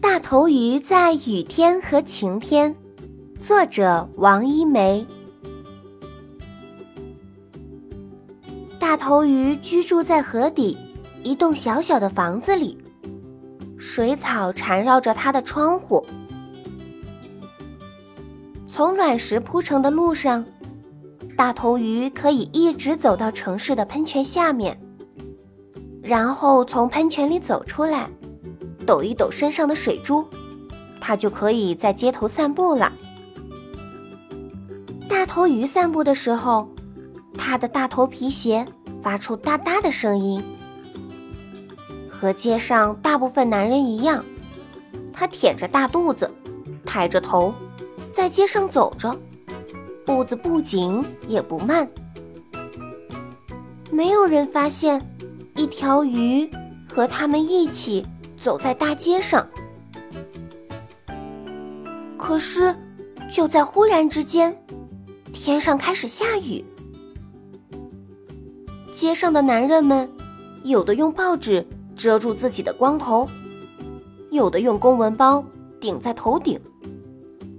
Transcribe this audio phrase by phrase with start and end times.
[0.00, 2.74] 大头鱼在雨天和晴天，
[3.38, 5.06] 作者王一梅。
[8.78, 10.78] 大头鱼居住在河底
[11.22, 12.78] 一栋小小的房子里，
[13.76, 16.02] 水草缠绕着它的窗户。
[18.66, 20.42] 从卵石铺成的路上，
[21.36, 24.80] 大头鱼可以一直走到城市的喷泉下面，
[26.02, 28.08] 然后从喷泉里走出来。
[28.90, 30.28] 抖一抖身上的水珠，
[31.00, 32.92] 它就可以在街头散步了。
[35.08, 36.68] 大头鱼散步的时候，
[37.38, 38.66] 它的大头皮鞋
[39.00, 40.42] 发出哒哒的声音。
[42.08, 44.24] 和街上大部分男人一样，
[45.12, 46.28] 他腆着大肚子，
[46.84, 47.54] 抬着头，
[48.10, 49.16] 在街上走着，
[50.04, 51.88] 步子不紧也不慢。
[53.92, 55.00] 没有人发现，
[55.54, 56.50] 一条鱼
[56.92, 58.04] 和他们一起。
[58.40, 59.46] 走在大街上，
[62.16, 62.74] 可是
[63.30, 64.56] 就在忽然之间，
[65.30, 66.64] 天上开始下雨。
[68.90, 70.10] 街上的男人们，
[70.64, 73.28] 有的用报纸遮住自己的光头，
[74.30, 75.44] 有的用公文包
[75.78, 76.58] 顶在头顶，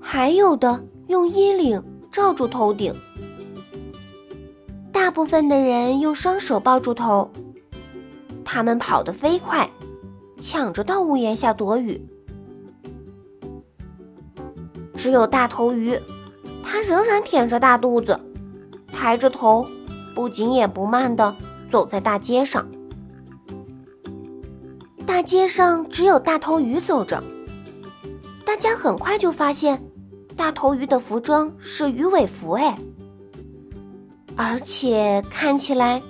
[0.00, 2.92] 还有的用衣领罩住头顶。
[4.90, 7.30] 大部分的人用双手抱住头，
[8.44, 9.70] 他们跑得飞快。
[10.40, 12.00] 抢着到屋檐下躲雨，
[14.94, 15.98] 只有大头鱼，
[16.62, 18.18] 它仍然腆着大肚子，
[18.92, 19.66] 抬着头，
[20.14, 21.34] 不紧也不慢地
[21.70, 22.66] 走在大街上。
[25.06, 27.22] 大街上只有大头鱼走着，
[28.44, 29.82] 大家很快就发现，
[30.36, 32.76] 大头鱼的服装是鱼尾服，哎，
[34.36, 36.02] 而且看起来，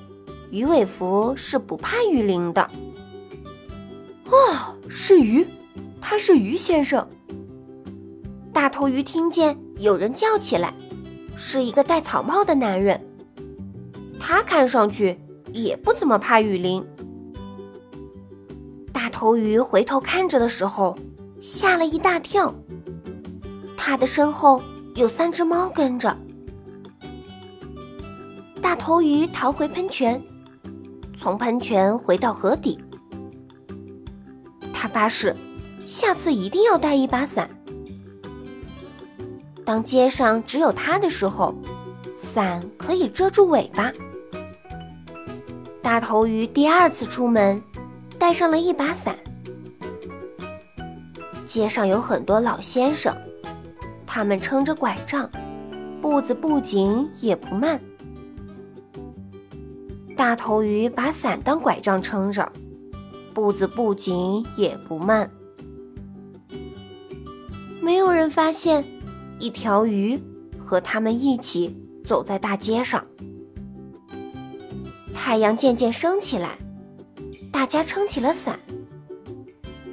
[0.50, 2.68] 鱼尾服是不怕雨淋的。
[4.30, 5.46] 哦，是鱼，
[6.00, 7.06] 他是鱼先生。
[8.52, 10.72] 大头鱼听见有人叫起来，
[11.36, 13.00] 是一个戴草帽的男人。
[14.18, 15.18] 他看上去
[15.52, 16.84] 也不怎么怕雨淋。
[18.92, 20.96] 大头鱼回头看着的时候，
[21.40, 22.54] 吓了一大跳。
[23.76, 24.62] 他的身后
[24.94, 26.16] 有三只猫跟着。
[28.62, 30.20] 大头鱼逃回喷泉，
[31.18, 32.78] 从喷泉回到河底。
[34.94, 35.34] 发誓，
[35.86, 37.50] 下次一定要带一把伞。
[39.64, 41.52] 当街上只有他的时候，
[42.16, 43.92] 伞可以遮住尾巴。
[45.82, 47.60] 大头鱼第二次出门，
[48.20, 49.18] 带上了一把伞。
[51.44, 53.12] 街上有很多老先生，
[54.06, 55.28] 他们撑着拐杖，
[56.00, 57.80] 步子不紧也不慢。
[60.16, 62.48] 大头鱼把伞当拐杖撑着。
[63.34, 65.28] 步子不紧也不慢，
[67.82, 68.84] 没有人发现
[69.40, 70.18] 一条鱼
[70.64, 73.04] 和他们一起走在大街上。
[75.12, 76.56] 太阳渐渐升起来，
[77.50, 78.58] 大家撑起了伞。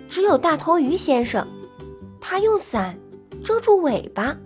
[0.07, 1.47] 只有大头鱼先生，
[2.19, 2.95] 他用伞
[3.43, 4.37] 遮住尾巴。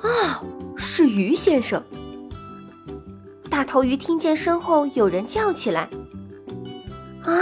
[0.00, 0.42] 啊，
[0.76, 1.80] 是鱼先生！
[3.48, 5.88] 大头鱼听见身后有人叫起来。
[7.24, 7.36] 啊，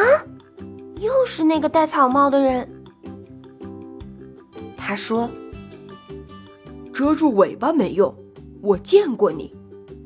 [1.00, 2.68] 又是那个戴草帽的人。
[4.76, 5.30] 他说
[6.92, 8.14] ：“遮住尾巴没用，
[8.60, 9.54] 我见过你，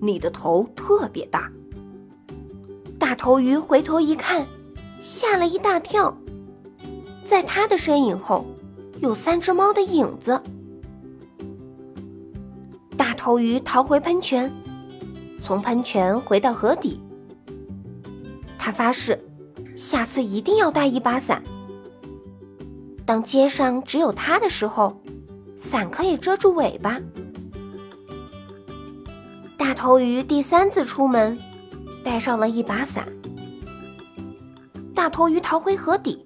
[0.00, 1.50] 你的头特别大。”
[2.98, 4.46] 大头鱼回头一看，
[5.00, 6.16] 吓了一大跳，
[7.24, 8.46] 在他的身影后，
[9.00, 10.40] 有三只猫的影子。
[12.96, 14.52] 大头鱼逃回喷泉，
[15.42, 17.00] 从喷泉回到河底，
[18.58, 19.18] 他发誓。
[19.82, 21.42] 下次一定要带一把伞。
[23.04, 24.96] 当街上只有他的时候，
[25.56, 27.00] 伞可以遮住尾巴。
[29.58, 31.36] 大头鱼第三次出门，
[32.04, 33.08] 带上了一把伞。
[34.94, 36.24] 大头鱼逃回河底，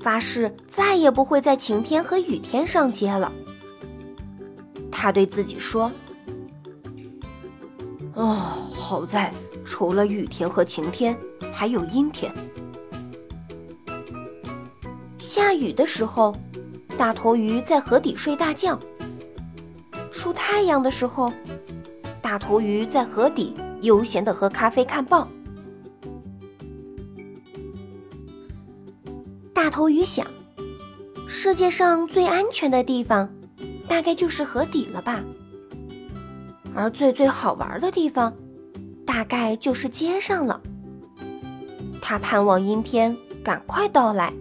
[0.00, 3.30] 发誓再也不会在晴天和雨天上街了。
[4.90, 5.92] 他对自己说
[8.16, 9.30] ：“哦，好在
[9.66, 11.14] 除了雨天和晴天，
[11.52, 12.32] 还有阴天。”
[15.20, 16.34] 下雨的时候，
[16.96, 18.78] 大头鱼在河底睡大觉。
[20.10, 21.30] 出太阳的时候，
[22.22, 25.28] 大头鱼在河底悠闲的喝咖啡、看报。
[29.52, 30.26] 大头鱼想，
[31.28, 33.28] 世界上最安全的地方，
[33.86, 35.22] 大概就是河底了吧。
[36.74, 38.32] 而最最好玩的地方，
[39.06, 40.60] 大概就是街上了。
[42.00, 43.14] 他盼望阴天
[43.44, 44.32] 赶快到来。